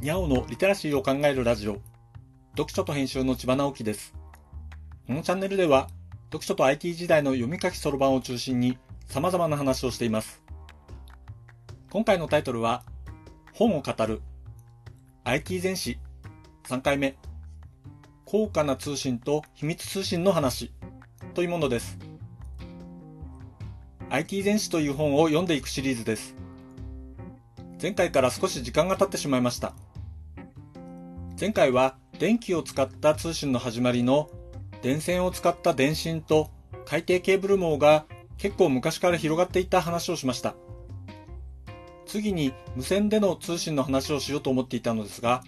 [0.00, 1.78] にゃおのリテラシーを考えるラジオ。
[2.52, 4.14] 読書と編集の千葉直樹です。
[5.06, 5.88] このチャンネルでは、
[6.28, 8.78] 読書と IT 時代の読み書きそろばんを中心に
[9.08, 10.42] 様々な話をしています。
[11.90, 12.82] 今回のタイトルは、
[13.52, 14.22] 本を語る
[15.24, 15.98] IT 全史
[16.64, 17.14] 3回目
[18.24, 20.72] 高価な通信と秘密通信の話
[21.34, 21.98] というものです。
[24.08, 26.34] IT 全史という本を読んでいくシリーズです。
[27.82, 29.74] 前回から少し時間が経ってしまいました。
[31.40, 34.28] 前回は電気を使った通信の始まりの
[34.82, 36.50] 電線を使った電信と
[36.84, 38.04] 海底ケーブル網が
[38.36, 40.54] 結構昔から広がっていた話をしました。
[42.04, 45.42] 次に無線での通信の話をしようと思っていたのですが、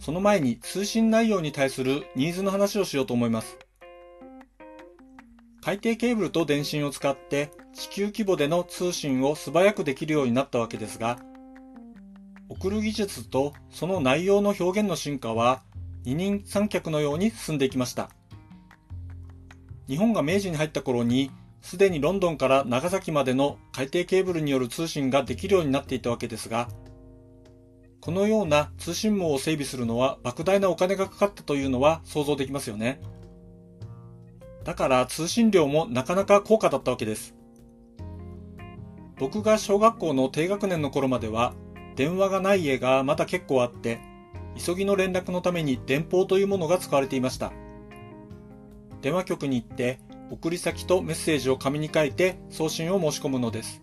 [0.00, 3.60] その前に通信内容に対するニーズの話をしようと思います。
[5.62, 11.20] 海底ケーブルと電信を使って地球規模での通信を素早くできるようになったわけですが、
[12.58, 15.62] 送る技術とその内容の表現の進化は
[16.04, 18.10] 二人三脚のように進んでいきました。
[19.86, 21.30] 日本が明治に入った頃に
[21.62, 26.68] すでにロンドンから長崎までの海底ケーブルによる通信ができるようになっていたわけですが、
[28.00, 33.00] このような通信網を整備するのは莫大なお金がかかったというのは想像できますよね。
[34.64, 37.36] だから通信量もなかなか高価だったわけです。
[39.16, 41.54] 僕が小学校の低学年の頃までは
[41.98, 43.98] 電話がない家がまだ結構あって、
[44.56, 47.52] 急ぎの連絡のために電報というものが使われていました。
[49.02, 49.98] 電話局に行って、
[50.30, 53.82] 送り先とメッセージを紙に書いて送信を申し込むのです。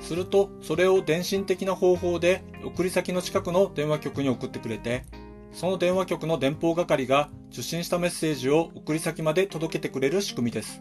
[0.00, 5.04] すると、それを電信的な方法で送り先の近くの電話局に送ってくれて、
[5.52, 10.80] その電話局の電報係が受信したメッセージを送り先まで届けてくれる仕組みです。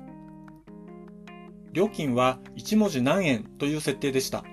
[1.74, 4.46] 料金は1文字何円という設定でした。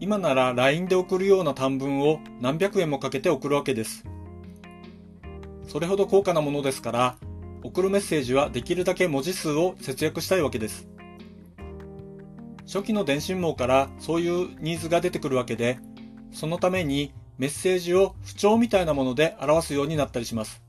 [0.00, 4.04] 今なら LINE で送るような短文を何百円もかけて送るわけです。
[5.68, 7.16] それほど高価なものですから、
[7.62, 10.88] 送るメッセージはできるだけ文字数を節約したいわけです。
[12.66, 15.78] 初期の電信網からそういうニーズが出てくるわけで、
[16.32, 20.62] そのためにメッセージを不調みたいなもので表すようになったりします。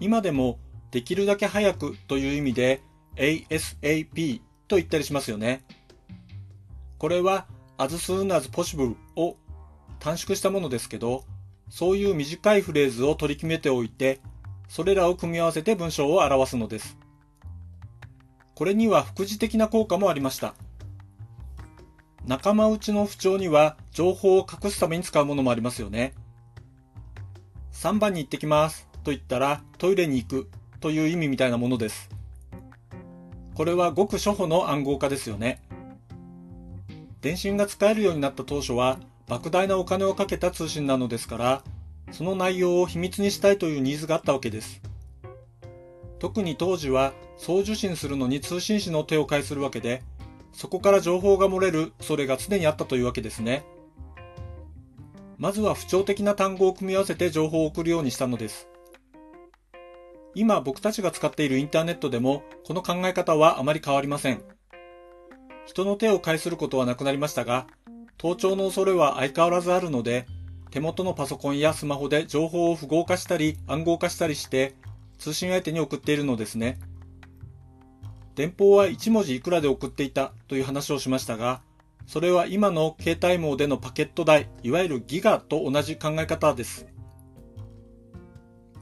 [0.00, 0.58] 今でも
[0.90, 2.82] できるだけ早くという意味で
[3.14, 5.62] ASAP と言ったりしますよね。
[7.02, 7.48] これは
[7.78, 9.36] as soon as possible を
[9.98, 11.24] 短縮したものですけど、
[11.68, 14.20] そういう短いフレーズを取り決めておいて、
[14.68, 16.96] それらを組み合わせて文章を表すのです。
[18.54, 20.54] これには副次的な効果もありました。
[22.24, 26.14] 仲間内の不調には情報を隠すために使うものもありますよね。
[27.72, 32.10] 3番に行ってきますと言ったらトイレに行くという意味みたいなものです。
[33.56, 35.64] これはごく初歩の暗号化ですよね。
[37.22, 41.62] 電信が使えるようになった当初は莫大なお金をかけた通信なのですから、
[42.10, 44.82] その内容を秘密にしたいというニーズがあったわけです。
[46.18, 50.02] 特に当時は送受信するのに通信士の手を介するわけで、
[50.52, 53.64] そこから情報が漏れる恐れが常にあったというわけですね。
[55.38, 58.68] まずは不調的な単語を組み合わせて情報を送るようにしたのです。
[60.34, 64.42] 今僕たちが使っているインターネットでもこの考え方はあまり変わりません。
[65.66, 67.66] 人の手を介することはなくなりましたが、
[68.18, 70.26] 盗聴の恐れは相変わらずあるので、
[70.70, 74.74] 手元のパソコンやスマホで情報を符号化したり暗号化したりして
[75.18, 76.78] 通信相手に送っているのですね。
[78.34, 81.60] 電報は1文字いくらで送っていたという話をしましたが、
[82.06, 86.86] それは今の携帯網でのパケット代、いわゆるギガと同じ考え方です。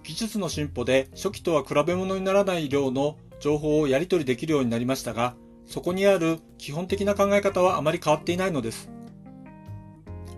[0.05, 5.35] 技術の進歩で初期とは比べ物にならない量の情報をやり取りできるようになりましたが、
[5.71, 8.91] そこにある基本的な考え方はあまり変わっていないのです。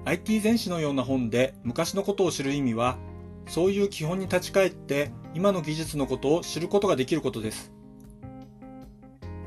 [0.04, 2.98] IT 全史のような本で昔のことを知る意味は、
[3.46, 7.72] そういう基本に立ち返って今の技術のことを知ることができることです。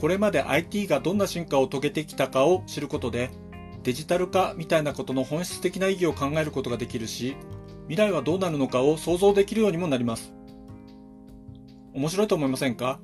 [0.01, 3.29] これまで IT がどんな進化を遂げてきたかを知ることで、
[3.83, 7.37] デジタル化みたいなことの本質的な意義を考えることができるし、
[7.87, 10.33] 未来はどうなるのかを想像できるようにもなります。
[11.93, 12.99] 面白いと思いませんか？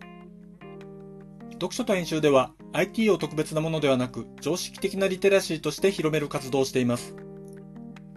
[1.52, 7.16] 読書と編集では IT を特別なものではなく常識的なリテラシーとして広める活動をしています。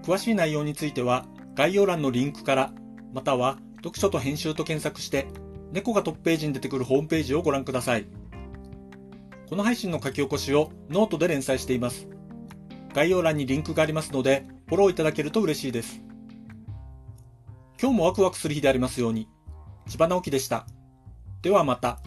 [0.02, 2.72] 詳しい内容については概要欄のリンクから、
[3.12, 5.26] または読書と編集と検索して、
[5.72, 8.06] 猫がトップページに出てくるホームページをご覧ください。
[9.48, 12.08] この配信の書き起こしをノートで連載しています。
[12.92, 16.00] 概要欄にリンクがありますので、フォローいただけると嬉しいです。
[17.80, 19.28] 今日もワクワクする日でありますように。
[19.88, 20.66] 千葉直樹でした。
[21.42, 22.00] ではまた。